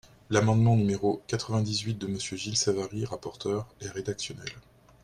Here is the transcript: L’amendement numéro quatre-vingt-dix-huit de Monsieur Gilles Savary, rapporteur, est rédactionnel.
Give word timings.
L’amendement 0.31 0.75
numéro 0.75 1.21
quatre-vingt-dix-huit 1.27 1.93
de 1.93 2.07
Monsieur 2.07 2.35
Gilles 2.35 2.57
Savary, 2.57 3.05
rapporteur, 3.05 3.67
est 3.81 3.89
rédactionnel. 3.89 4.49